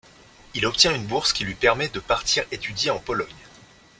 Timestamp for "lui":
1.43-1.53